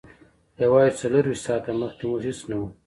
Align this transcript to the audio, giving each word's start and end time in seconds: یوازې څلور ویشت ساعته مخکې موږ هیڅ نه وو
یوازې 0.63 0.91
څلور 1.01 1.23
ویشت 1.27 1.43
ساعته 1.47 1.71
مخکې 1.81 2.03
موږ 2.09 2.21
هیڅ 2.27 2.39
نه 2.49 2.55
وو 2.59 2.67